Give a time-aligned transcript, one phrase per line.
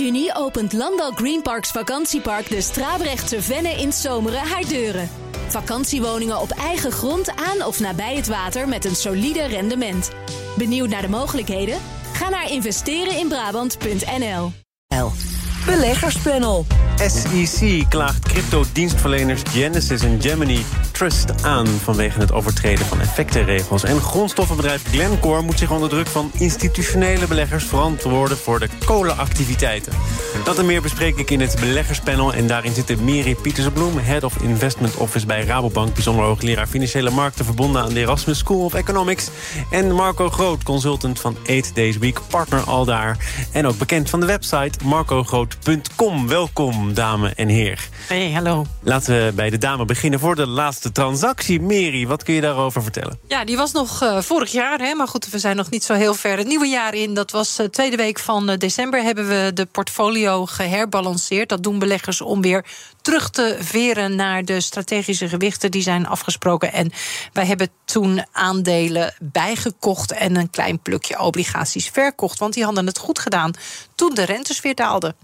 [0.00, 5.08] juni opent Landal Greenparks Vakantiepark de Strabrechtse Venne in Zomeren haar deuren.
[5.48, 10.10] Vakantiewoningen op eigen grond aan of nabij het water met een solide rendement.
[10.56, 11.78] Benieuwd naar de mogelijkheden?
[12.12, 14.52] Ga naar investereninbrabant.nl.
[15.66, 16.66] Beleggerspanel.
[16.96, 20.64] SEC klaagt crypto-dienstverleners Genesis en Gemini
[21.00, 23.84] Trust aan vanwege het overtreden van effectenregels.
[23.84, 29.92] En grondstoffenbedrijf Glencore moet zich onder druk van institutionele beleggers verantwoorden voor de kolenactiviteiten.
[30.44, 32.34] Dat en meer bespreek ik in het beleggerspanel.
[32.34, 37.44] En daarin zitten Miri Pietersbloem, Head of Investment Office bij Rabobank, bijzonder hoogleraar financiële markten
[37.44, 39.28] verbonden aan de Erasmus School of Economics.
[39.70, 43.16] En Marco Groot, consultant van 8 Days Week, partner al daar.
[43.52, 46.28] En ook bekend van de website marcogroot.com.
[46.28, 47.88] Welkom, dame en heer.
[48.06, 48.66] Hey, hallo.
[48.82, 51.60] Laten we bij de dame beginnen voor de laatste transactie.
[51.60, 53.18] Mary, wat kun je daarover vertellen?
[53.28, 55.94] Ja, die was nog uh, vorig jaar, hè, maar goed, we zijn nog niet zo
[55.94, 57.14] heel ver het nieuwe jaar in.
[57.14, 61.48] Dat was de uh, tweede week van uh, december hebben we de portfolio geherbalanceerd.
[61.48, 62.64] Dat doen beleggers om weer
[63.02, 66.72] terug te veren naar de strategische gewichten die zijn afgesproken.
[66.72, 66.92] En
[67.32, 72.38] wij hebben toen aandelen bijgekocht en een klein plukje obligaties verkocht.
[72.38, 73.52] Want die hadden het goed gedaan
[73.94, 75.14] toen de rentes weer daalden.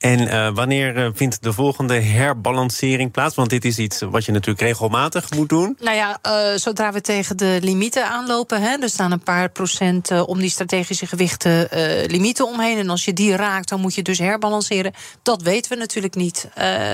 [0.00, 3.34] En uh, wanneer uh, vindt de volgende herbalancering plaats?
[3.34, 5.76] Want dit is iets wat je natuurlijk regelmatig moet doen.
[5.80, 8.62] Nou ja, uh, zodra we tegen de limieten aanlopen...
[8.62, 11.68] Hè, er staan een paar procent om die strategische gewichten
[12.06, 12.78] limieten omheen.
[12.78, 14.92] En als je die raakt, dan moet je dus herbalanceren.
[15.22, 16.48] Dat weten we natuurlijk niet.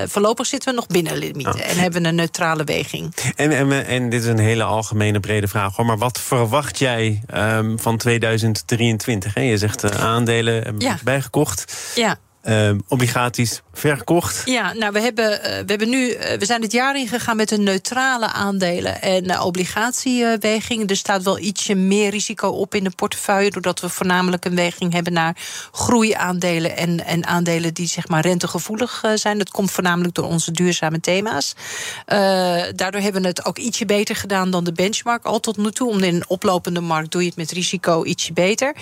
[0.07, 1.71] voorlopig zitten we nog binnen limieten oh.
[1.71, 3.15] en hebben een neutrale weging.
[3.37, 5.77] En, en, en, dit is een hele algemene brede vraag.
[5.77, 5.87] Hoor.
[5.87, 9.35] Maar wat verwacht jij um, van 2023?
[9.35, 9.41] Hè?
[9.41, 10.99] Je zegt aandelen ja.
[11.05, 11.93] bijgekocht.
[11.95, 12.19] Ja.
[12.49, 14.43] Uh, obligaties verkocht.
[14.45, 16.09] Ja, nou, we hebben, uh, we hebben nu.
[16.09, 20.91] Uh, we zijn het jaar ingegaan met een neutrale aandelen en obligatieweging.
[20.91, 23.51] Er staat wel ietsje meer risico op in de portefeuille.
[23.51, 25.37] Doordat we voornamelijk een weging hebben naar
[25.73, 29.39] groeiaandelen en, en aandelen die zeg maar rentegevoelig zijn.
[29.39, 31.55] Dat komt voornamelijk door onze duurzame thema's.
[32.75, 35.91] daardoor hebben we het ook ietsje beter gedaan dan de benchmark al tot nu toe.
[35.91, 38.75] Om in een oplopende markt doe je het met risico ietsje beter.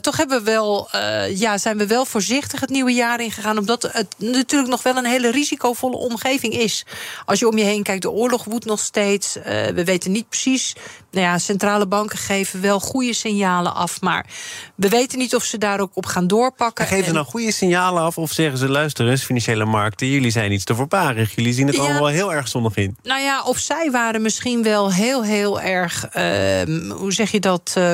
[0.00, 0.88] toch hebben we wel,
[1.34, 3.58] ja, zijn we wel voorzichtig het nieuwe jaar ingegaan.
[3.58, 6.86] Omdat het natuurlijk nog wel een hele risicovolle omgeving is.
[7.24, 9.36] Als je om je heen kijkt, de oorlog woedt nog steeds.
[9.36, 10.74] Uh, we weten niet precies.
[11.14, 14.00] Nou ja, centrale banken geven wel goede signalen af.
[14.00, 14.26] Maar
[14.74, 16.86] we weten niet of ze daar ook op gaan doorpakken.
[16.86, 20.52] Geven ze nou goede signalen af of zeggen ze: luister eens, financiële markten, jullie zijn
[20.52, 21.34] iets te voorbarig.
[21.34, 22.96] Jullie zien het ja, allemaal wel heel erg zonnig in.
[23.02, 26.04] Nou ja, of zij waren misschien wel heel, heel erg.
[26.16, 27.74] Uh, hoe zeg je dat?
[27.78, 27.92] Uh,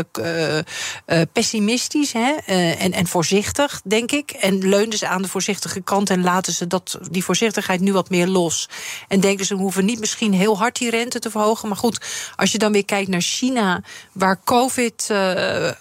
[1.33, 2.33] pessimistisch hè?
[2.73, 4.31] en, en voorzichtig, denk ik.
[4.31, 8.11] En leunden ze aan de voorzichtige kant en laten ze dat, die voorzichtigheid nu wat
[8.11, 8.69] meer los.
[9.09, 11.69] En denken ze, we hoeven niet misschien heel hard die rente te verhogen.
[11.69, 12.01] Maar goed,
[12.37, 13.83] als je dan weer kijkt naar China,
[14.13, 15.73] waar COVID uh, uh,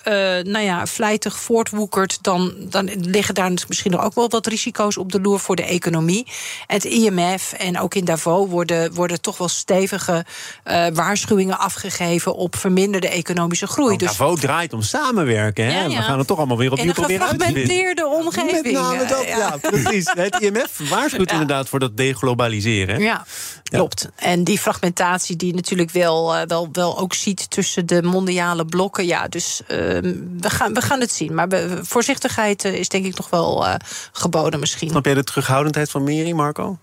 [0.44, 5.22] nou ja, vlijtig voortwoekert, dan, dan liggen daar misschien ook wel wat risico's op de
[5.22, 6.28] loer voor de economie.
[6.67, 10.25] Het IMF en ook in Davos worden, worden toch wel stevige
[10.66, 13.97] uh, waarschuwingen afgegeven op verminderde economische groei.
[13.97, 15.66] Dus Davos draait om samenwerken.
[15.66, 15.72] Hè?
[15.72, 15.97] Ja, ja.
[15.97, 17.61] We gaan het toch allemaal weer opnieuw proberen uit te vinden.
[17.61, 18.63] Een gefragmenteerde omgeving.
[18.63, 19.38] Met name dat, ja.
[19.38, 19.57] ja.
[19.57, 20.11] precies.
[20.19, 23.00] Het IMF waarschuwt inderdaad voor dat deglobaliseren.
[23.00, 23.25] Ja,
[23.63, 24.09] klopt.
[24.16, 29.06] En die fragmentatie die natuurlijk wel, wel, wel ook ziet tussen de mondiale blokken.
[29.06, 31.34] Ja, dus uh, we, gaan, we gaan het zien.
[31.34, 33.75] Maar we, voorzichtigheid uh, is denk ik nog wel uh,
[34.12, 34.90] geboden misschien.
[34.90, 36.78] Snap jij de terughoudendheid van Miri, Marco?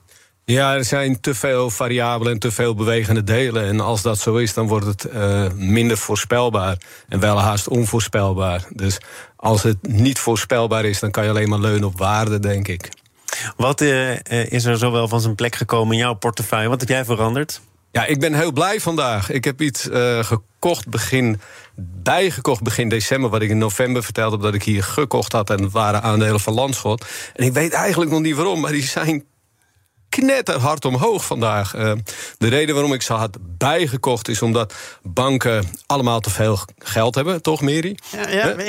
[0.45, 3.65] Ja, er zijn te veel variabelen en te veel bewegende delen.
[3.65, 6.77] En als dat zo is, dan wordt het uh, minder voorspelbaar.
[7.09, 8.65] En wel haast onvoorspelbaar.
[8.71, 8.99] Dus
[9.37, 12.89] als het niet voorspelbaar is, dan kan je alleen maar leunen op waarde, denk ik.
[13.57, 14.17] Wat uh,
[14.49, 16.69] is er zowel van zijn plek gekomen in jouw portefeuille?
[16.69, 17.61] Wat heb jij veranderd?
[17.97, 19.31] Ja, ik ben heel blij vandaag.
[19.31, 21.41] Ik heb iets uh, gekocht begin,
[22.03, 23.31] bijgekocht begin december...
[23.31, 25.51] wat ik in november vertelde dat ik hier gekocht had...
[25.51, 27.05] en waren aandelen van Landschot.
[27.35, 29.25] En ik weet eigenlijk nog niet waarom, maar die zijn
[30.09, 31.75] knetterhard omhoog vandaag.
[31.75, 31.93] Uh,
[32.39, 37.43] de reden waarom ik ze had bijgekocht is omdat banken allemaal te veel geld hebben,
[37.43, 37.99] toch, Mary?
[38.13, 38.57] Ja, ja.
[38.59, 38.67] uh,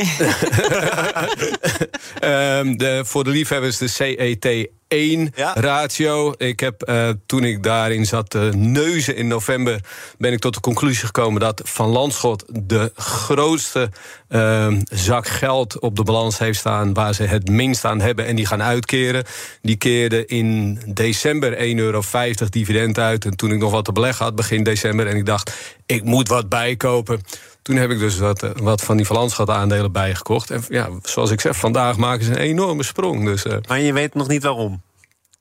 [2.78, 5.54] de, voor de liefhebbers de CET 1 ja.
[5.54, 6.34] ratio.
[6.38, 9.80] Ik heb uh, toen ik daarin zat te uh, neuzen in november...
[10.18, 12.46] ben ik tot de conclusie gekomen dat Van Landschot...
[12.54, 13.90] de grootste
[14.30, 16.94] uh, zak geld op de balans heeft staan...
[16.94, 19.24] waar ze het minst aan hebben en die gaan uitkeren.
[19.62, 22.02] Die keerde in december 1,50 euro
[22.50, 23.26] dividend uit.
[23.26, 25.08] En toen ik nog wat te beleggen had begin december...
[25.08, 27.22] en ik dacht, ik moet wat bijkopen...
[27.62, 30.52] Toen heb ik dus wat, wat van die Verlandschat aandelen bijgekocht.
[30.52, 33.26] En ja, zoals ik zeg, vandaag maken ze een enorme sprong.
[33.26, 33.54] Dus, uh...
[33.68, 34.82] Maar je weet nog niet waarom?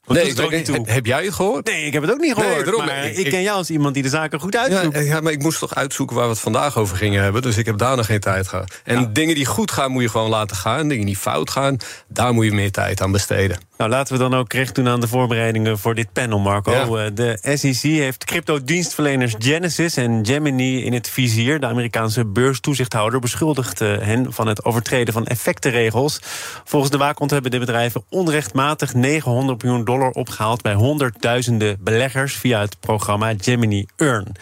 [0.06, 0.82] Nee, ik niet toe.
[0.84, 1.66] Heb jij het gehoord?
[1.66, 2.66] Nee, ik heb het ook niet gehoord.
[2.66, 4.94] Nee, maar ik, ik, ken jou als iemand die de zaken goed uitzoekt.
[4.94, 7.42] Ja, ja, maar ik moest toch uitzoeken waar we het vandaag over gingen hebben.
[7.42, 8.81] Dus ik heb daar nog geen tijd gehad.
[8.84, 10.88] En dingen die goed gaan, moet je gewoon laten gaan.
[10.88, 11.76] Dingen die fout gaan,
[12.08, 13.58] daar moet je meer tijd aan besteden.
[13.76, 16.96] Nou, laten we dan ook recht doen aan de voorbereidingen voor dit panel, Marco.
[16.96, 21.61] Eh, de SEC heeft crypto-dienstverleners Genesis en Gemini in het vizier.
[21.61, 26.20] De Amerikaanse beurstoezichthouder beschuldigt eh, hen van het overtreden van effectenregels.
[26.64, 32.61] Volgens de waakhond hebben de bedrijven onrechtmatig 900 miljoen dollar opgehaald bij honderdduizenden beleggers via
[32.61, 34.32] het programma Gemini Earn.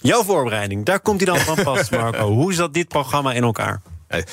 [0.00, 2.30] Jouw voorbereiding, daar komt hij dan van pas, Marco.
[2.30, 3.80] Hoe zat dit programma in elkaar?
[4.08, 4.24] Hey,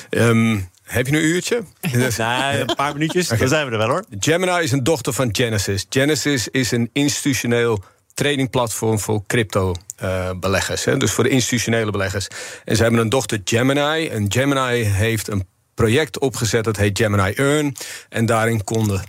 [0.86, 1.62] heb je een uurtje?
[1.92, 4.04] nee, een paar minuutjes, dan zijn we er wel hoor.
[4.20, 5.86] Gemini is een dochter van Genesis.
[5.90, 7.82] Genesis is een institutioneel
[8.14, 10.86] tradingplatform voor crypto-beleggers.
[10.86, 12.28] Uh, dus voor de institutionele beleggers.
[12.64, 14.08] En ze hebben een dochter Gemini.
[14.08, 17.76] En Gemini heeft een project opgezet dat heet Gemini Earn.
[18.08, 19.02] En daarin konden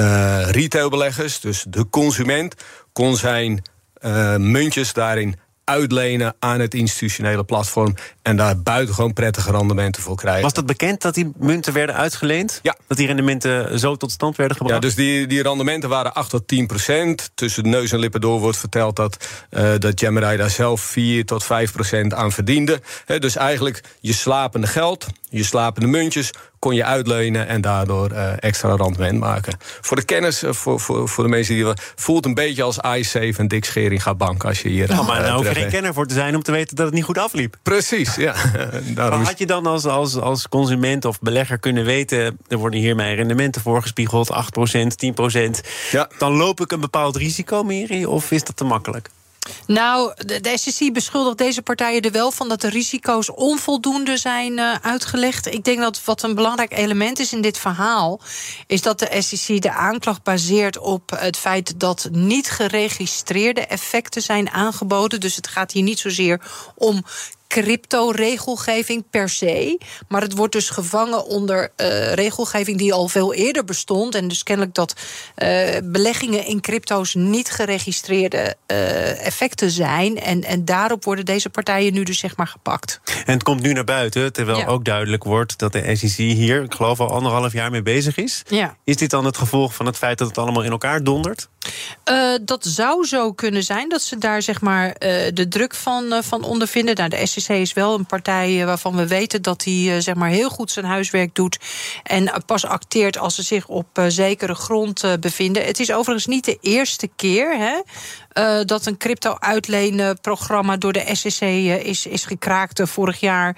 [0.00, 2.54] uh, retailbeleggers, dus de consument,
[2.92, 3.62] kon zijn
[4.00, 5.36] uh, muntjes daarin
[5.66, 7.94] uitlenen aan het institutionele platform.
[8.22, 10.42] En daar buitengewoon prettige rendementen voor krijgen.
[10.42, 12.58] Was dat bekend dat die munten werden uitgeleend?
[12.62, 12.76] Ja.
[12.86, 14.82] Dat die rendementen zo tot stand werden gebracht?
[14.82, 17.30] Ja, dus die, die rendementen waren 8 tot 10 procent.
[17.34, 21.44] Tussen neus en lippen door wordt verteld dat, uh, dat Gemini daar zelf 4 tot
[21.44, 22.80] 5 procent aan verdiende.
[23.18, 26.30] dus eigenlijk je slapende geld, je slapende muntjes
[26.66, 29.56] kon je uitlenen en daardoor uh, extra rendement maken.
[29.80, 33.34] Voor de kennis, uh, voor, voor, voor de mensen die voelt een beetje als iSafe
[33.36, 34.90] en Dick Schering gaat bank als je hier.
[34.90, 36.94] Ja, maar daar hoef je geen kenner voor te zijn om te weten dat het
[36.94, 37.56] niet goed afliep.
[37.62, 38.34] Precies, ja.
[38.94, 42.94] maar had je dan als, als, als consument of belegger kunnen weten, er worden hier
[42.94, 44.34] mijn rendementen voorgespiegeld, 8%,
[45.34, 45.68] 10%.
[45.90, 46.08] Ja.
[46.18, 49.08] Dan loop ik een bepaald risico meer of is dat te makkelijk?
[49.66, 54.52] Nou, de, de, SEC beschuldigt deze partijen er wel van dat de risico's onvoldoende zijn
[54.52, 55.46] uh, uitgelegd.
[55.46, 58.20] Ik denk dat wat een belangrijk element is in dit verhaal,
[58.66, 64.50] is dat de SEC de aanklacht baseert op het feit dat niet geregistreerde effecten zijn
[64.50, 65.20] aangeboden.
[65.20, 66.40] Dus het gaat hier niet zozeer
[66.74, 67.04] om
[67.48, 69.78] crypto-regelgeving per se.
[70.08, 74.14] Maar het wordt dus gevangen onder uh, regelgeving die al veel eerder bestond.
[74.14, 74.94] En dus kennelijk dat
[75.36, 80.20] uh, beleggingen in crypto's niet geregistreerde uh, effecten zijn.
[80.20, 83.00] En, en daarop worden deze partijen nu dus zeg maar gepakt.
[83.26, 84.66] En het komt nu naar buiten, terwijl ja.
[84.66, 88.42] ook duidelijk wordt dat de SEC hier, ik geloof al anderhalf jaar mee bezig is.
[88.48, 88.76] Ja.
[88.84, 91.48] Is dit dan het gevolg van het feit dat het allemaal in elkaar dondert?
[92.42, 94.94] Dat zou zo kunnen zijn, dat ze daar zeg maar
[95.34, 96.94] de druk van, van ondervinden.
[96.94, 100.14] Nou, de SEC is wel een partij eh, waarvan we weten dat hij eh, zeg
[100.14, 101.58] maar heel goed zijn huiswerk doet.
[102.02, 105.64] En pas acteert als ze zich op eh, zekere grond bevinden.
[105.64, 107.80] Het is overigens niet de eerste keer hè,
[108.38, 112.80] uh, dat een crypto-uitleenprogramma door de SEC uh, is, is gekraakt.
[112.84, 113.56] vorig jaar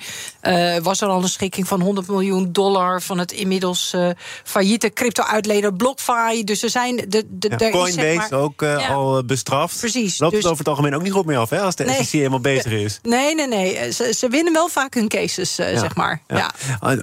[0.83, 3.97] was er al een schikking van 100 miljoen dollar van het inmiddels
[4.45, 6.45] failliete crypto-uitlener BlockFi.
[6.45, 6.97] Dus er zijn.
[6.97, 8.89] De, de, ja, Coinbase is, zeg maar, ook ja.
[8.89, 9.79] al bestraft.
[9.79, 10.19] Precies.
[10.19, 11.95] Loopt dus, het over het algemeen ook niet goed meer af hè, als de nee,
[11.95, 12.99] SEC helemaal bezig is?
[13.09, 13.93] Nee, nee, nee.
[13.93, 16.23] Ze, ze winnen wel vaak hun cases, ja, zeg maar.
[16.27, 16.51] Ja.
[16.81, 17.01] Ah,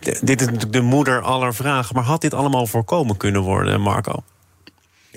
[0.00, 1.94] dit is natuurlijk de moeder aller vragen.
[1.94, 4.22] Maar had dit allemaal voorkomen kunnen worden, Marco?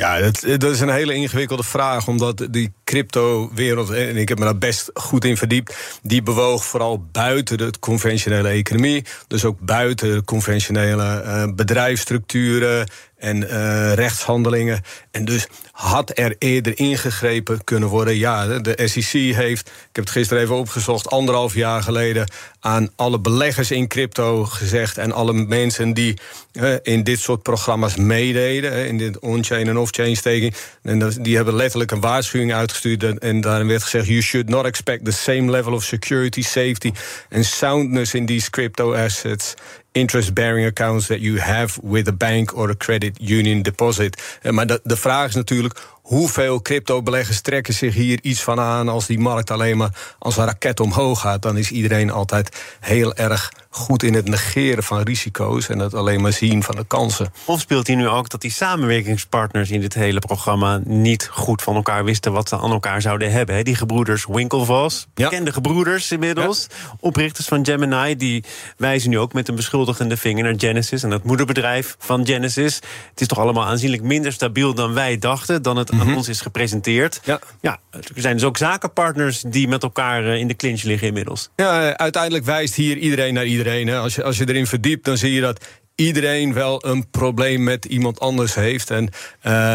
[0.01, 4.57] Ja, dat, is een hele ingewikkelde vraag, omdat die crypto-wereld, en ik heb me daar
[4.57, 9.05] best goed in verdiept, die bewoog vooral buiten de conventionele economie.
[9.27, 12.87] Dus ook buiten conventionele uh, bedrijfsstructuren
[13.21, 14.81] en uh, rechtshandelingen.
[15.11, 18.17] En dus had er eerder ingegrepen kunnen worden.
[18.17, 23.19] Ja, de SEC heeft, ik heb het gisteren even opgezocht, anderhalf jaar geleden aan alle
[23.19, 26.19] beleggers in crypto gezegd en alle mensen die
[26.53, 31.35] uh, in dit soort programma's meededen, uh, in dit on-chain en off-chain staking, en die
[31.35, 35.11] hebben letterlijk een waarschuwing uitgestuurd en, en daarin werd gezegd: you should not expect the
[35.11, 36.91] same level of security, safety
[37.31, 39.53] and soundness in these crypto assets
[39.91, 44.39] interest-bearing accounts that you have with a bank or a credit union deposit.
[44.49, 49.05] Maar de, de vraag is natuurlijk hoeveel crypto-beleggers trekken zich hier iets van aan als
[49.05, 51.41] die markt alleen maar als een raket omhoog gaat.
[51.41, 56.21] Dan is iedereen altijd heel erg goed in het negeren van risico's en het alleen
[56.21, 57.33] maar zien van de kansen.
[57.45, 61.75] Of speelt hier nu ook dat die samenwerkingspartners in dit hele programma niet goed van
[61.75, 63.63] elkaar wisten wat ze aan elkaar zouden hebben?
[63.63, 65.29] Die gebroeders Winklevoss, ja.
[65.29, 66.95] bekende gebroeders inmiddels, ja.
[66.99, 68.43] oprichters van Gemini, die
[68.77, 72.75] wijzen nu ook met een beschuldigende vinger naar Genesis en het moederbedrijf van Genesis.
[73.09, 76.09] Het is toch allemaal aanzienlijk minder stabiel dan wij dachten, dan het mm -hmm.
[76.09, 77.19] aan ons is gepresenteerd.
[77.23, 77.39] Ja.
[77.61, 81.49] ja, er zijn dus ook zakenpartners die met elkaar in de clinch liggen inmiddels.
[81.55, 83.59] Ja, uiteindelijk wijst hier iedereen naar iedereen.
[83.65, 83.97] Hè.
[83.97, 85.65] Als, je, als je erin verdiept, dan zie je dat
[85.95, 88.89] iedereen wel een probleem met iemand anders heeft.
[88.89, 89.09] En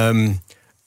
[0.09, 0.41] um,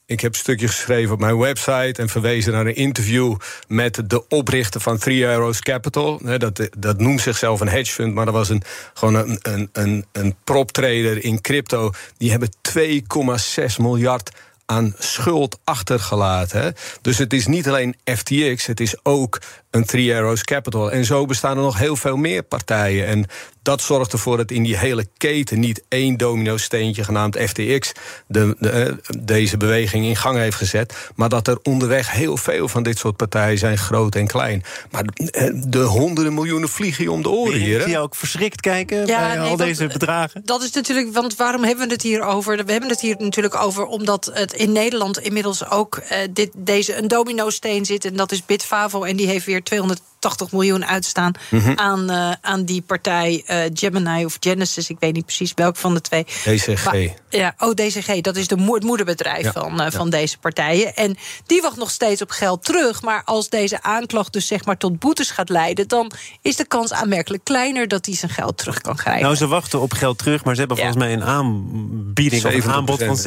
[0.06, 3.36] Ik heb een stukje geschreven op mijn website en verwezen naar een interview
[3.68, 6.22] met de oprichter van Three Arrows Capital.
[6.38, 8.62] Dat, dat noemt zichzelf een hedge fund, maar dat was een,
[8.94, 11.92] gewoon een, een, een, een proptrader in crypto.
[12.18, 14.32] Die hebben 2,6 miljard
[14.66, 16.74] aan schuld achtergelaten.
[17.02, 20.92] Dus het is niet alleen FTX, het is ook een Three Arrows Capital.
[20.92, 23.08] En zo bestaan er nog heel veel meer partijen.
[23.08, 23.26] En
[23.62, 27.92] dat zorgt ervoor dat in die hele keten niet één domino-steentje genaamd FTX
[28.28, 31.12] de, de, eh, deze beweging in gang heeft gezet.
[31.16, 34.64] Maar dat er onderweg heel veel van dit soort partijen zijn, groot en klein.
[34.92, 37.82] Maar de, de honderden miljoenen vliegen je om de oren hier.
[37.82, 40.42] Zie je ook verschrikt kijken bij al deze bedragen?
[40.46, 42.66] Dat is natuurlijk, want waarom hebben we het hier over?
[42.66, 46.98] We hebben het hier natuurlijk over omdat het in Nederland inmiddels ook uh, dit, deze,
[46.98, 48.06] een domino-steen zit.
[48.06, 49.04] En dat is Bitfavo.
[49.04, 51.72] En die heeft weer 200 280 miljoen uitstaan mhm.
[51.76, 54.90] aan, uh, aan die partij uh, Gemini of Genesis.
[54.90, 56.24] Ik weet niet precies welk van de twee.
[56.24, 57.14] DCG.
[57.30, 58.22] ja, oh, DCG.
[58.22, 60.96] Dat is de het moederbedrijf van, uh, van deze partijen.
[60.96, 63.02] En die wacht nog steeds op geld terug.
[63.02, 65.88] Maar als deze aanklacht dus zeg maar tot boetes gaat leiden...
[65.88, 66.12] dan
[66.42, 69.24] is de kans aanmerkelijk kleiner dat hij zijn geld terug kan krijgen.
[69.24, 72.46] Nou, ze wachten op geld terug, maar ze hebben volgens mij een aanbieding...
[72.46, 73.18] of een aanbod van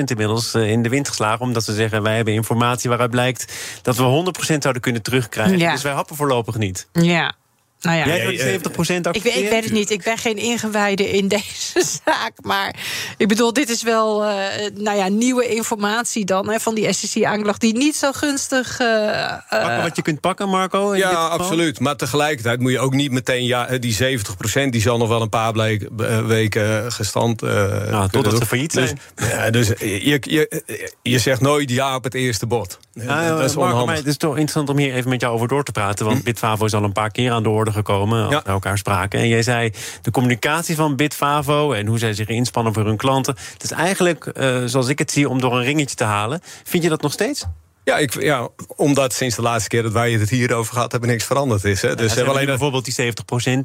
[0.00, 1.40] 70% inmiddels in de wind geslagen.
[1.40, 3.52] Omdat ze zeggen, wij hebben informatie waaruit blijkt...
[3.82, 5.58] dat we 100% zouden kunnen terugkrijgen.
[5.58, 5.72] Ja.
[5.72, 6.88] Dus wij happen voorlopig niet.
[6.92, 7.34] Ja,
[7.80, 9.90] nou ja, Jij 70 procent ik, ik, weet het niet.
[9.90, 12.32] Ik ben geen ingewijde in deze zaak.
[12.42, 12.74] Maar
[13.16, 14.34] ik bedoel, dit is wel uh,
[14.74, 17.60] nou ja, nieuwe informatie dan hè, van die SEC-aanklacht...
[17.60, 18.80] die niet zo gunstig...
[18.80, 20.96] Uh, pakken wat je kunt pakken, Marco?
[20.96, 21.80] Ja, absoluut.
[21.80, 23.44] Maar tegelijkertijd moet je ook niet meteen...
[23.44, 25.88] Ja, die 70 procent die zal nog wel een paar bleek,
[26.26, 27.50] weken gestand uh,
[27.90, 29.30] nou, Totdat ze failliet dus, zijn.
[29.30, 32.78] Ja, dus je, je, je zegt nooit ja op het eerste bod.
[32.92, 35.48] Ja, dat is Marco, maar het is toch interessant om hier even met jou over
[35.48, 36.04] door te praten.
[36.06, 36.24] Want hm?
[36.24, 39.20] Bitfavo is al een paar keer aan de orde gekomen, als we elkaar spraken.
[39.20, 39.72] En jij zei,
[40.02, 43.36] de communicatie van Bitfavo en hoe zij zich inspannen voor hun klanten...
[43.52, 46.40] het is eigenlijk, uh, zoals ik het zie, om door een ringetje te halen.
[46.64, 47.46] Vind je dat nog steeds?
[47.84, 51.10] Ja, ik, ja, omdat sinds de laatste keer dat wij het hier over gehad hebben,
[51.10, 51.82] niks veranderd is.
[51.82, 51.94] Hè.
[51.94, 53.12] Dus ze hebben alleen bijvoorbeeld die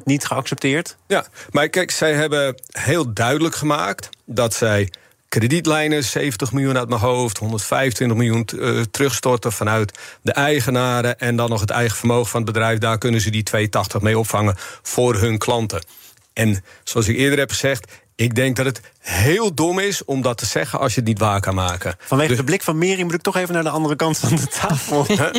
[0.00, 0.96] 70% niet geaccepteerd.
[1.06, 4.92] Ja, maar kijk, zij hebben heel duidelijk gemaakt dat zij
[5.28, 11.50] kredietlijnen, 70 miljoen uit mijn hoofd, 125 miljoen uh, terugstorten vanuit de eigenaren en dan
[11.50, 12.78] nog het eigen vermogen van het bedrijf.
[12.78, 15.84] Daar kunnen ze die 280 mee opvangen voor hun klanten.
[16.32, 20.38] En zoals ik eerder heb gezegd, ik denk dat het heel dom is om dat
[20.38, 21.94] te zeggen als je het niet waar kan maken.
[21.98, 24.36] Vanwege dus- de blik van Meri moet ik toch even naar de andere kant van
[24.36, 25.04] de tafel.
[25.12, 25.32] ja,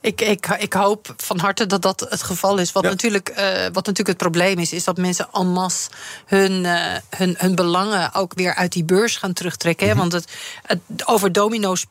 [0.00, 2.72] ik, ik, ik hoop van harte dat dat het geval is.
[2.72, 5.90] Wat, natuurlijk, uh, wat natuurlijk het probleem is, is dat mensen en masse
[6.26, 9.86] hun, uh, hun, hun belangen ook weer uit die beurs gaan terugtrekken.
[9.86, 10.00] Mm -hmm.
[10.00, 10.32] Want het,
[10.62, 11.86] het, over domino's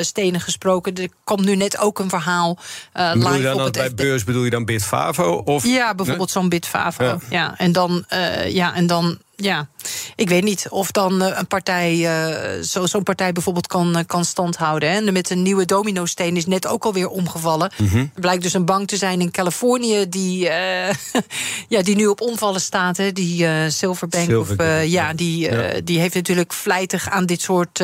[0.00, 0.94] stenen gesproken.
[0.94, 2.58] Er komt nu net ook een verhaal
[2.96, 5.42] uh, live je dan op het bij beurs bedoel je dan Bitfavo?
[5.44, 5.64] Of?
[5.64, 7.04] Ja, bijvoorbeeld zo'n Bitfavo.
[7.04, 7.18] Ja.
[7.30, 7.54] ja.
[7.58, 9.68] en dan, uh, ja, en dan ja,
[10.16, 14.90] ik weet niet of dan een partij, uh, zo'n partij bijvoorbeeld kan, kan standhouden.
[14.90, 14.96] Hè.
[14.96, 17.72] En met een nieuwe domino-steen is net ook alweer omgevallen.
[17.76, 18.10] -hmm.
[18.14, 20.88] Er blijkt dus een bank te zijn in Californië die, uh,
[21.74, 22.96] ja, die nu op omvallen staat.
[22.96, 23.12] Hè.
[23.12, 24.28] Die uh, Silverbank.
[24.28, 25.80] Silverbank of, ja, die, ja.
[25.84, 27.82] die heeft natuurlijk vlijtig aan dit soort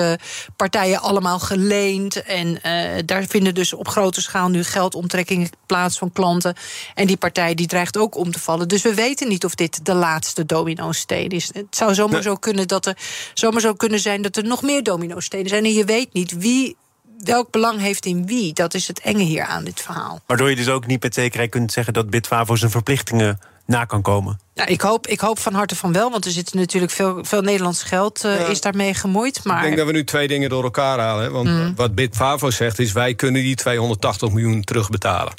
[0.57, 2.23] partijen allemaal geleend.
[2.23, 2.59] En
[3.07, 6.55] daar vinden dus op grote schaal nu geldomtrekkingen plaats van klanten.
[6.95, 8.69] En die partij die dreigt ook om te vallen.
[8.69, 11.44] Dus we weten niet of dit de laatste domino-steen is.
[11.53, 12.97] Het zou zomaar zo kunnen dat er
[13.35, 15.65] zomaar zo kunnen zijn dat er nog meer domino-stenen zijn.
[15.65, 16.77] En je weet niet wie
[17.19, 18.53] welk belang heeft in wie.
[18.53, 20.21] Dat is het enge hier aan dit verhaal.
[20.27, 24.03] Waardoor je dus ook niet met zekerheid kunt zeggen dat Bitfavo zijn verplichtingen na kan
[24.03, 24.41] komen.
[24.55, 27.41] Ja, ik, hoop, ik hoop van harte van wel, want er zit natuurlijk veel, veel
[27.41, 28.47] Nederlands geld uh, ja.
[28.47, 29.45] is daarmee gemoeid.
[29.45, 29.57] Maar...
[29.57, 31.33] Ik denk dat we nu twee dingen door elkaar halen.
[31.33, 31.73] Want mm.
[31.77, 35.33] wat Bitfavo zegt is, wij kunnen die 280 miljoen terugbetalen.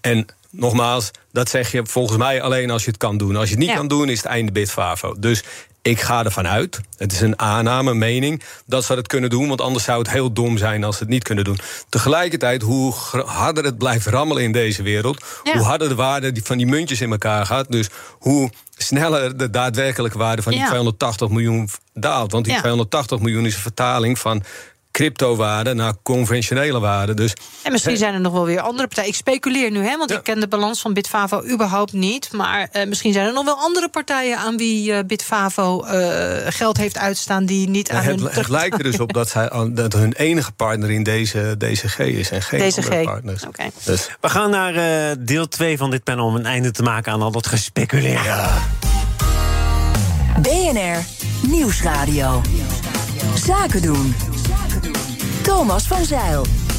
[0.00, 3.36] En nogmaals, dat zeg je volgens mij alleen als je het kan doen.
[3.36, 3.76] Als je het niet ja.
[3.76, 5.14] kan doen, is het einde Bitfavo.
[5.18, 5.42] Dus
[5.82, 9.48] ik ga ervan uit, het is een aanname, een mening, dat ze het kunnen doen.
[9.48, 11.58] Want anders zou het heel dom zijn als ze het niet kunnen doen.
[11.88, 12.92] Tegelijkertijd, hoe
[13.26, 15.52] harder het blijft rammelen in deze wereld, ja.
[15.52, 17.72] hoe harder de waarde van die muntjes in elkaar gaat.
[17.72, 20.66] Dus hoe sneller de daadwerkelijke waarde van die ja.
[20.66, 22.32] 280 miljoen daalt.
[22.32, 22.60] Want die ja.
[22.60, 24.42] 280 miljoen is een vertaling van
[24.96, 27.14] cryptowaarde naar conventionele waarde.
[27.14, 29.10] Dus, en misschien zijn er nog wel weer andere partijen.
[29.10, 30.16] Ik speculeer nu, hè, want ja.
[30.16, 32.32] ik ken de balans van Bitfavo überhaupt niet.
[32.32, 35.92] Maar uh, misschien zijn er nog wel andere partijen aan wie uh, Bitfavo uh,
[36.46, 38.30] geld heeft uitstaan die niet aan het, hun.
[38.30, 42.30] Het lijkt er dus op dat, zij, dat hun enige partner in deze DCG is
[42.30, 42.84] en geen DCG.
[42.84, 43.46] andere partners.
[43.46, 43.70] Okay.
[43.84, 44.08] Dus.
[44.20, 47.30] We gaan naar deel 2 van dit panel om een einde te maken aan al
[47.30, 48.24] dat gespeculeer.
[48.24, 48.58] Ja.
[50.40, 51.04] BNR
[51.48, 52.42] Nieuwsradio.
[53.34, 54.14] Zaken doen.
[55.46, 56.75] Thomas van Zeil.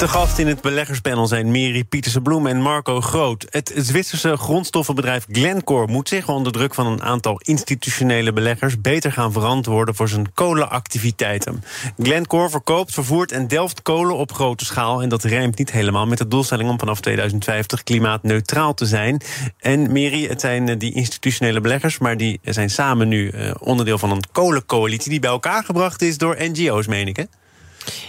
[0.00, 3.46] De gast in het beleggerspanel zijn Miri Pieterse-Bloem en Marco Groot.
[3.50, 9.32] Het Zwitserse grondstoffenbedrijf Glencore moet zich onder druk van een aantal institutionele beleggers beter gaan
[9.32, 11.64] verantwoorden voor zijn kolenactiviteiten.
[11.98, 15.02] Glencore verkoopt, vervoert en delft kolen op grote schaal.
[15.02, 19.20] En dat rijmt niet helemaal met de doelstelling om vanaf 2050 klimaatneutraal te zijn.
[19.58, 23.98] En Miri, het zijn eh, die institutionele beleggers, maar die zijn samen nu eh, onderdeel
[23.98, 27.24] van een kolencoalitie die bij elkaar gebracht is door NGO's, meen ik hè?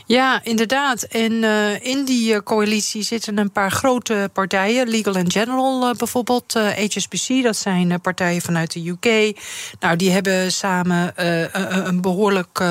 [0.05, 1.03] Ja, inderdaad.
[1.03, 4.87] En uh, in die uh, coalitie zitten een paar grote partijen.
[4.87, 9.37] Legal and General uh, bijvoorbeeld, HSBC, dat zijn partijen vanuit de UK.
[9.79, 11.13] Nou, die hebben samen
[11.87, 12.63] een behoorlijk,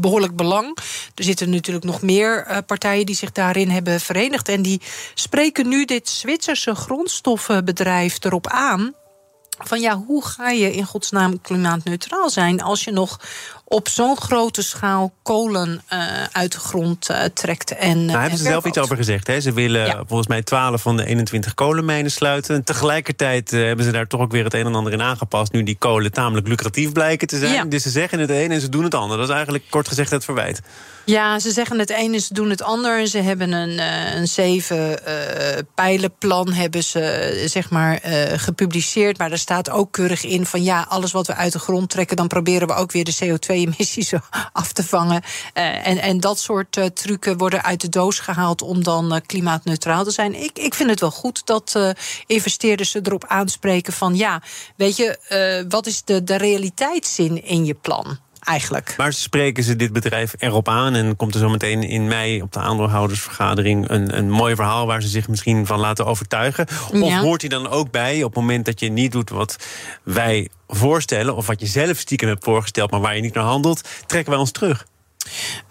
[0.00, 0.78] behoorlijk belang.
[1.14, 4.48] Er zitten natuurlijk nog meer partijen die zich daarin hebben verenigd.
[4.48, 4.80] En die
[5.14, 8.94] spreken nu dit Zwitserse grondstoffenbedrijf erop aan
[9.58, 13.20] van ja, hoe ga je in godsnaam klimaatneutraal zijn als je nog
[13.72, 17.74] op zo'n grote schaal kolen uh, uit de grond uh, trekt.
[17.74, 19.26] En, nou, hebben ze zelf iets over gezegd.
[19.26, 19.40] Hè?
[19.40, 20.02] Ze willen ja.
[20.06, 22.54] volgens mij 12 van de 21 kolenmijnen sluiten.
[22.54, 25.52] En tegelijkertijd hebben ze daar toch ook weer het een en ander in aangepast.
[25.52, 27.52] Nu die kolen tamelijk lucratief blijken te zijn.
[27.52, 27.64] Ja.
[27.64, 29.16] Dus ze zeggen het een en ze doen het ander.
[29.16, 30.60] Dat is eigenlijk kort gezegd het verwijt.
[31.04, 33.00] Ja, ze zeggen het een en ze doen het ander.
[33.00, 33.78] En ze hebben een,
[34.16, 34.98] een zeven
[35.74, 38.00] pijlenplan hebben ze zeg maar
[38.36, 39.18] gepubliceerd.
[39.18, 42.16] Maar daar staat ook keurig in van ja, alles wat we uit de grond trekken,
[42.16, 44.12] dan proberen we ook weer de CO2 emissies
[44.52, 45.22] af te vangen.
[45.54, 49.20] Uh, en, en dat soort uh, trucken worden uit de doos gehaald om dan uh,
[49.26, 50.34] klimaatneutraal te zijn.
[50.42, 51.94] Ik, ik vind het wel goed dat
[52.26, 54.42] investeerders erop aanspreken van ja,
[54.76, 58.18] weet je, wat is de, de realiteitszin in je plan?
[58.42, 58.94] Eigenlijk.
[58.96, 62.52] Maar spreken ze dit bedrijf erop aan en komt er zo meteen in mei op
[62.52, 66.66] de aandeelhoudersvergadering een, een mooi verhaal waar ze zich misschien van laten overtuigen?
[66.92, 67.20] Of ja.
[67.20, 69.56] hoort hij dan ook bij op het moment dat je niet doet wat
[70.02, 73.88] wij voorstellen, of wat je zelf stiekem hebt voorgesteld, maar waar je niet naar handelt,
[74.06, 74.84] trekken wij ons terug?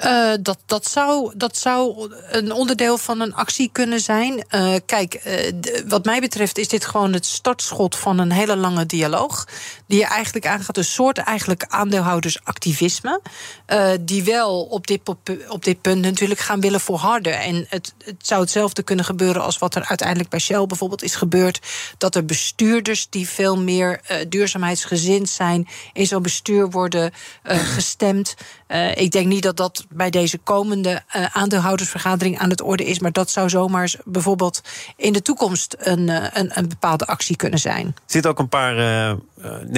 [0.06, 4.46] Uh, dat, dat, zou, dat zou een onderdeel van een actie kunnen zijn.
[4.52, 5.52] Uh, kijk, uh,
[5.88, 9.48] wat mij betreft is dit gewoon het startschot van een hele lange dialoog.
[9.92, 13.22] Die je eigenlijk aangaat, een soort eigenlijk aandeelhoudersactivisme.
[14.02, 15.02] die wel op dit,
[15.48, 17.40] op dit punt natuurlijk gaan willen volharden.
[17.40, 21.16] En het, het zou hetzelfde kunnen gebeuren als wat er uiteindelijk bij Shell bijvoorbeeld is
[21.16, 21.60] gebeurd.
[21.98, 27.12] Dat er bestuurders die veel meer duurzaamheidsgezind zijn, in zo'n bestuur worden
[27.76, 28.36] gestemd.
[28.94, 33.00] ik denk niet dat dat bij deze komende aandeelhoudersvergadering aan het orde is.
[33.00, 34.62] Maar dat zou zomaar bijvoorbeeld
[34.96, 37.86] in de toekomst een, een, een, bepaalde actie kunnen zijn.
[37.86, 38.76] Er zitten ook een paar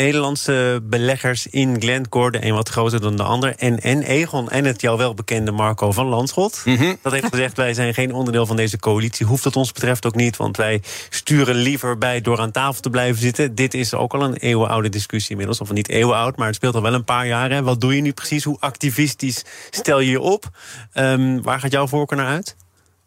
[0.04, 2.32] Nederlandse beleggers in Glencore.
[2.32, 3.56] De een wat groter dan de ander.
[3.56, 6.62] En, en Egon en het jou wel bekende Marco van Landschot.
[6.66, 6.98] Mm -hmm.
[7.02, 9.26] Dat heeft gezegd, wij zijn geen onderdeel van deze coalitie.
[9.26, 10.38] Hoeft dat ons betreft ook niet.
[10.38, 13.56] Want wij sturen liever bij door aan tafel te blijven zitten.
[13.56, 15.62] Dit is ook al een eeuwenoude discussie inmiddels.
[15.62, 17.52] Of niet eeuwenoud, maar het speelt al wel een paar jaar.
[17.52, 17.64] Hè.
[17.64, 18.44] Wat doe je nu precies?
[18.44, 20.50] Hoe activistisch stel je je op.
[20.94, 22.56] Um, waar gaat jouw voorkeur naar uit?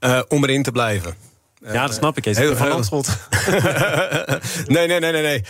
[0.01, 1.15] Uh, om erin te blijven.
[1.65, 2.25] Ja, dat snap ik.
[2.25, 3.07] Je heel, van Landschot.
[4.67, 5.23] nee, nee, nee, nee.
[5.23, 5.43] nee.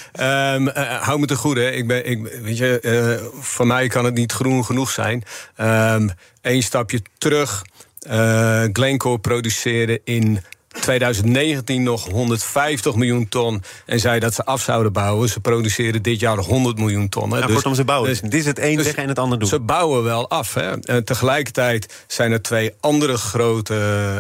[0.55, 1.73] Um, uh, hou me te goede.
[1.73, 5.23] Ik ben, ik, weet je, uh, voor mij kan het niet groen genoeg zijn.
[5.61, 6.11] Um,
[6.43, 7.65] Eén stapje terug.
[8.11, 10.45] Uh, Glencore produceerde in
[10.81, 15.29] 2019 nog 150 miljoen ton en zei dat ze af zouden bouwen.
[15.29, 17.31] Ze produceren dit jaar 100 miljoen ton.
[17.31, 17.39] Hè.
[17.39, 18.11] Ja, dus, kortom, ze bouwen.
[18.11, 19.49] Dus, dit is het een dus zeggen en het ander doen.
[19.49, 20.55] Ze bouwen wel af.
[20.55, 20.81] Hè.
[20.81, 23.75] En tegelijkertijd zijn er twee andere grote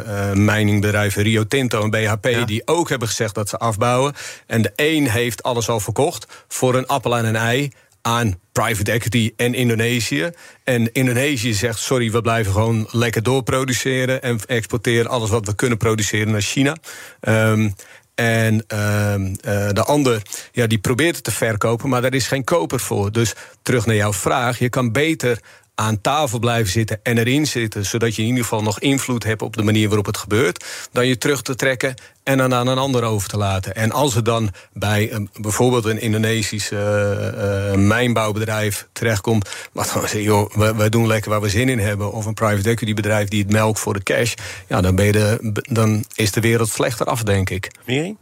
[0.06, 2.44] uh, miningbedrijven, Rio Tinto en BHP, ja.
[2.44, 4.14] die ook hebben gezegd dat ze afbouwen.
[4.46, 7.72] En de een heeft alles al verkocht voor een appel en een ei
[8.06, 10.30] aan private equity en Indonesië.
[10.64, 15.78] En Indonesië zegt: sorry, we blijven gewoon lekker doorproduceren en exporteren alles wat we kunnen
[15.78, 16.76] produceren naar China.
[17.20, 17.74] Um,
[18.14, 22.44] en uh, uh, de ander, ja, die probeert het te verkopen, maar daar is geen
[22.44, 23.12] koper voor.
[23.12, 25.40] Dus terug naar jouw vraag: je kan beter
[25.74, 29.42] aan tafel blijven zitten en erin zitten, zodat je in ieder geval nog invloed hebt
[29.42, 31.94] op de manier waarop het gebeurt, dan je terug te trekken
[32.26, 33.74] en dan aan een ander over te laten.
[33.74, 40.00] En als het dan bij een, bijvoorbeeld een Indonesisch uh, uh, mijnbouwbedrijf terechtkomt, wat dan
[40.00, 42.94] zeggen, joh, we, we, doen lekker waar we zin in hebben, of een private equity
[42.94, 44.34] bedrijf die het melkt voor de cash,
[44.68, 47.70] ja, dan, ben je de, dan is de wereld slechter af, denk ik.
[47.84, 48.16] Miri?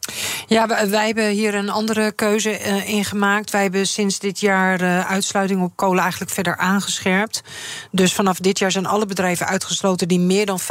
[0.47, 3.51] Ja, wij, wij, hebben hier een andere keuze uh, in gemaakt.
[3.51, 7.43] Wij hebben sinds dit jaar uitsluiting op kolen eigenlijk verder aangescherpt.
[7.90, 10.64] Dus vanaf dit jaar zijn alle bedrijven uitgesloten die meer dan 5%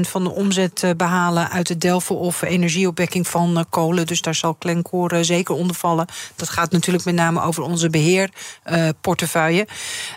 [0.00, 4.06] van de omzet behalen uit het delven of energie energieopwekking van kolen.
[4.06, 6.06] Dus daar zal Glencore zeker onder vallen.
[6.36, 9.66] Dat gaat natuurlijk met name over onze beheerportefeuille.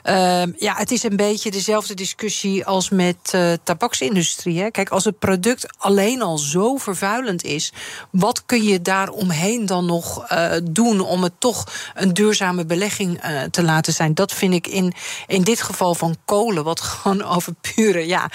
[0.04, 4.60] Ehm, ja, het is een beetje dezelfde discussie als met tabaksindustrie.
[4.60, 4.72] Hè.
[4.72, 7.74] Kijk, als het product alleen al zo vervuilend is,
[8.12, 10.28] wat kun je daar omheen dan nog
[10.64, 14.14] doen om het toch een duurzame belegging te laten zijn?
[14.14, 14.94] Dat vind ik in,
[15.28, 18.32] in dit geval van kolen, wat gewoon over pure ja,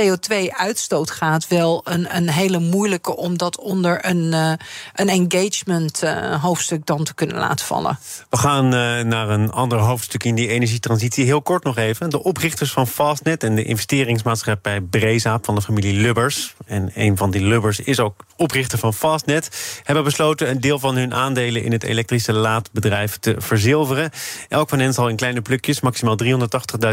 [0.00, 4.52] CO2-uitstoot gaat, wel een, een hele moeilijke om dat onder een, uh,
[4.94, 7.98] een engagement uh, hoofdstuk dan te kunnen laten vallen.
[8.30, 11.24] We gaan uh, naar een ander hoofdstuk in die energietransitie.
[11.24, 12.10] Heel kort nog even.
[12.10, 16.54] De oprichters van Fastnet en de investeringsmaatschappij Breza van de familie Lubbers.
[16.66, 19.80] En een van die Lubbers is ook oprichter van Fastnet.
[19.82, 24.10] Hebben besloten een deel van hun aandelen in het elektrische laadbedrijf te verzilveren.
[24.48, 26.16] Elk van hen zal in kleine plukjes maximaal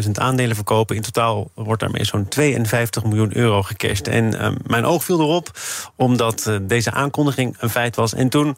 [0.06, 0.95] 380.000 aandelen verkopen.
[0.95, 4.08] In totaal wordt daarmee zo'n 52 miljoen euro gecashed.
[4.08, 5.52] En uh, mijn oog viel erop,
[5.95, 8.13] omdat deze aankondiging een feit was.
[8.13, 8.58] En toen,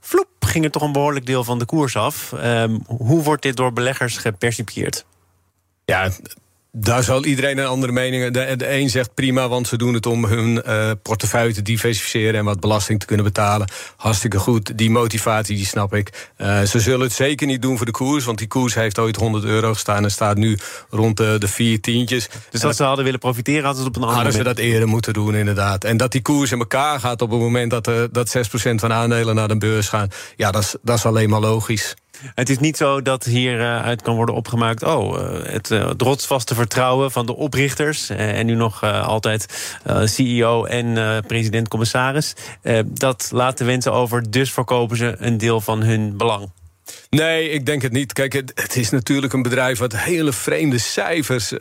[0.00, 2.32] vloep, ging er toch een behoorlijk deel van de koers af.
[2.34, 5.04] Uh, hoe wordt dit door beleggers gepercipieerd?
[5.84, 6.10] Ja,
[6.76, 8.32] daar zal iedereen een andere mening.
[8.32, 12.34] De, de een zegt prima, want ze doen het om hun uh, portefeuille te diversificeren
[12.34, 13.68] en wat belasting te kunnen betalen.
[13.96, 14.78] Hartstikke goed.
[14.78, 16.30] Die motivatie, die snap ik.
[16.38, 19.16] Uh, ze zullen het zeker niet doen voor de koers, want die koers heeft ooit
[19.16, 20.58] 100 euro gestaan en staat nu
[20.90, 22.28] rond de, de vier tientjes.
[22.50, 24.64] Dus als ze hadden willen profiteren, hadden ze het op een andere Hadden ze dat
[24.64, 25.84] eerder moeten doen, inderdaad.
[25.84, 28.40] En dat die koers in elkaar gaat op het moment dat, uh, dat 6%
[28.74, 31.94] van aandelen naar de beurs gaan, ja, dat is, dat is alleen maar logisch.
[32.34, 34.82] Het is niet zo dat hieruit kan worden opgemaakt...
[34.82, 38.08] oh, het uh, rotsvaste vertrouwen van de oprichters...
[38.08, 39.72] En nu nog altijd
[40.04, 42.34] CEO en president-commissaris...
[42.84, 46.50] dat laat de wensen over, dus verkopen ze een deel van hun belang.
[47.14, 48.12] Nee, ik denk het niet.
[48.12, 51.58] Kijk, het, het, is natuurlijk een bedrijf wat hele vreemde cijfers uh,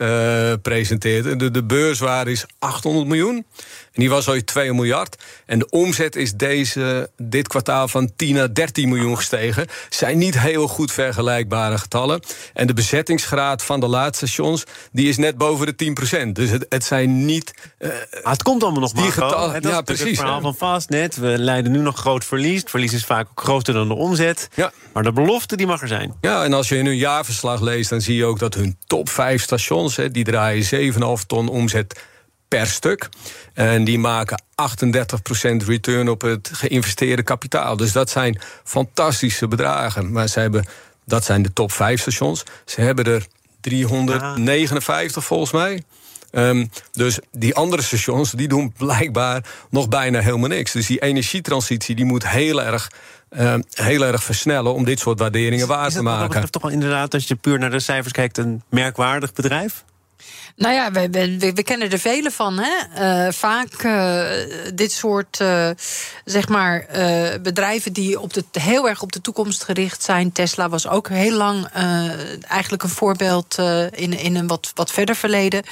[0.61, 1.39] presenteert.
[1.39, 3.45] De, de beurswaarde is 800 miljoen.
[3.93, 5.23] En die was ooit 2 miljard.
[5.45, 9.67] En de omzet is deze, dit kwartaal van 10 naar 13 miljoen gestegen.
[9.89, 12.21] Zijn niet heel goed vergelijkbare getallen.
[12.53, 16.83] En de bezettingsgraad van de laadstations die is net boven de 10 Dus het, het
[16.83, 17.53] zijn niet.
[17.79, 19.11] Uh, het komt allemaal nog maar.
[19.11, 20.05] Getallen, ja, precies.
[20.05, 21.15] Het verhaal van Fastnet.
[21.15, 22.59] We leiden nu nog groot verlies.
[22.59, 24.47] Het verlies is vaak ook groter dan de omzet.
[24.55, 24.71] Ja.
[24.93, 26.13] Maar de belofte die mag er zijn.
[26.21, 29.09] Ja, en als je in hun jaarverslag leest, dan zie je ook dat hun top
[29.09, 32.01] 5 stations, hè, die draaien 7,5 ton omzet
[32.47, 33.09] per stuk.
[33.53, 37.77] En die maken 38% return op het geïnvesteerde kapitaal.
[37.77, 40.11] Dus dat zijn fantastische bedragen.
[40.11, 40.65] Maar ze hebben,
[41.05, 42.43] dat zijn de top 5 stations.
[42.65, 43.25] Ze hebben er
[43.61, 45.83] 359 volgens mij.
[46.35, 50.71] Um, dus die andere stations die doen blijkbaar nog bijna helemaal niks.
[50.71, 52.91] Dus die energietransitie die moet heel erg
[53.37, 56.43] uh, heel erg versnellen om dit soort waarderingen waar te maken.
[56.43, 59.83] Is toch wel inderdaad, als je puur naar de cijfers kijkt, een merkwaardig bedrijf?
[60.55, 61.09] Nou ja, we,
[61.53, 62.59] we, kennen er vele van.
[62.59, 63.25] Hè?
[63.25, 64.21] Uh, vaak uh,
[64.73, 65.69] dit soort uh,
[66.25, 66.85] zeg maar,
[67.41, 70.31] bedrijven die op de, heel erg op de toekomst gericht zijn.
[70.31, 71.67] Tesla was ook heel lang
[72.47, 73.57] eigenlijk een voorbeeld
[73.91, 75.63] in, in een wat, wat verder verleden.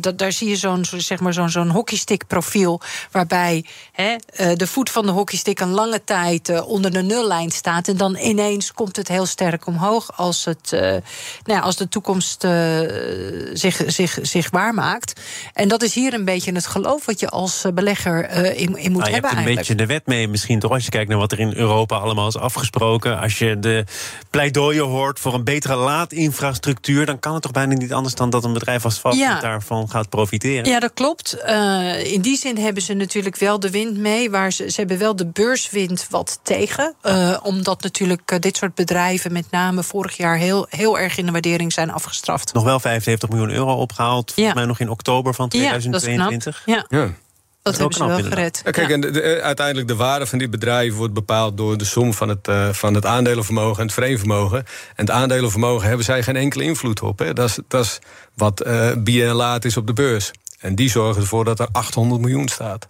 [0.00, 2.80] dat, daar zie je zo'n zeg maar zo'n zo'n hockeystick profiel.
[3.10, 4.16] Waarbij hè,
[4.54, 7.88] de voet van de hockeystick een lange tijd onder de nullijn staat.
[7.88, 11.02] En dan ineens komt het heel sterk omhoog als, het, nou
[11.44, 12.46] ja, als de toekomst
[13.58, 15.20] zich zich, zich waarmaakt.
[15.52, 18.76] En dat is hier een beetje het geloof wat je als eh, belegger uh, in,
[18.76, 19.30] in moet nou, hebben.
[19.30, 21.40] Je hebt een beetje de wet mee misschien toch, als je kijkt naar wat er
[21.40, 23.20] in Europa allemaal is afgesproken.
[23.20, 23.84] Als je de
[24.30, 28.44] pleidooien hoort voor een betere laadinfrastructuur, dan kan het toch bijna niet anders dan dat
[28.44, 29.40] een bedrijf als vast ja.
[29.40, 30.64] daarvan gaat profiteren.
[30.64, 31.36] Ja, dat klopt.
[31.46, 34.98] Uh, in die zin hebben ze natuurlijk wel de wind mee, waar ze, ze hebben
[34.98, 36.94] wel de beurswind wat tegen.
[37.02, 41.32] Uh, omdat natuurlijk dit soort bedrijven met name vorig jaar heel, heel erg in de
[41.32, 42.52] waardering zijn afgestraft.
[42.52, 44.32] Nog wel 75 miljoen euro opgehaald.
[44.32, 46.62] Volgens mij nog in oktober van 2022.
[46.66, 47.10] Ja, ja.
[47.62, 48.60] Dat, hebben ze wel gered.
[48.64, 52.14] Ja, kijk, en de, uiteindelijk de waarde van dit bedrijf wordt bepaald door de som
[52.14, 54.58] van het, uh, van het aandelenvermogen en het vreemdvermogen.
[54.58, 54.66] En
[55.04, 57.18] het aandelenvermogen hebben zij geen enkele invloed op.
[57.18, 57.32] Hè.
[57.32, 57.98] Dat, is, dat is
[58.34, 60.30] wat uh, en laat is op de beurs.
[60.58, 62.86] En die zorgen ervoor dat er 800 miljoen staat.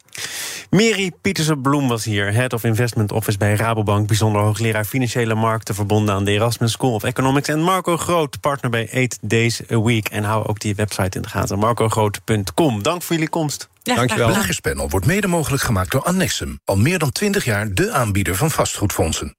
[0.70, 4.06] Mary Pietersen-Bloem was hier, Head of Investment Office bij Rabobank...
[4.06, 5.74] bijzonder hoogleraar Financiële Markten...
[5.74, 7.48] verbonden aan de Erasmus School of Economics.
[7.48, 10.08] En Marco Groot, partner bij 8 Days a Week.
[10.08, 12.82] En hou ook die website in de gaten, marcogroot.com.
[12.82, 13.68] Dank voor jullie komst.
[13.82, 14.24] Ja, Dankjewel.
[14.24, 16.60] Het beleggerspanel wordt mede mogelijk gemaakt door Annexum.
[16.64, 19.36] Al meer dan 20 jaar de aanbieder van vastgoedfondsen.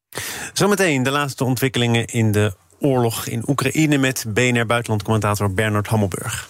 [0.54, 3.98] Zometeen de laatste ontwikkelingen in de oorlog in Oekraïne...
[3.98, 6.50] met BNR buitenlandcommentator Bernard Hammelburg.